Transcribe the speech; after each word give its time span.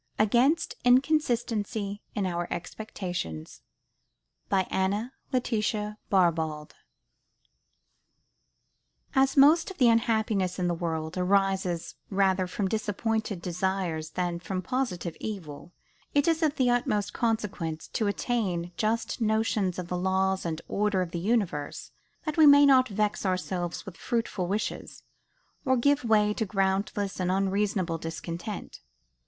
AGAINST 0.17 0.73
INCONSISTENCY 0.83 2.01
IN 2.15 2.25
OUR 2.25 2.47
EXPECTATIONS 2.49 3.61
As 4.51 4.71
most 9.37 9.69
of 9.69 9.77
the 9.77 9.89
unhappiness 9.89 10.57
in 10.57 10.67
the 10.67 10.73
world 10.73 11.19
arises 11.19 11.93
rather 12.09 12.47
from 12.47 12.67
disappointed 12.67 13.43
desires 13.43 14.09
than 14.09 14.39
from 14.39 14.63
positive 14.63 15.15
evil, 15.19 15.71
it 16.15 16.27
is 16.27 16.41
of 16.41 16.55
the 16.55 16.71
utmost 16.71 17.13
consequence 17.13 17.87
to 17.89 18.07
attain 18.07 18.71
just 18.77 19.21
notions 19.21 19.77
of 19.77 19.87
the 19.89 19.97
laws 19.99 20.47
and 20.47 20.63
order 20.67 21.03
of 21.03 21.11
the 21.11 21.19
universe, 21.19 21.91
that 22.25 22.37
we 22.37 22.47
may 22.47 22.65
not 22.65 22.87
vex 22.89 23.23
ourselves 23.23 23.85
with 23.85 23.95
fruitless 23.97 24.49
wishes, 24.49 25.03
or 25.63 25.77
give 25.77 26.03
way 26.03 26.33
to 26.33 26.43
groundless 26.43 27.19
and 27.19 27.31
unreasonable 27.31 27.99
discontent. 27.99 28.81